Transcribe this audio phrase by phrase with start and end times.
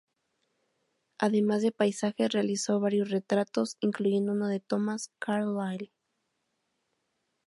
[1.19, 5.91] Además de paisajes, realizó varios retratos, incluyendo uno de Thomas Carlyle.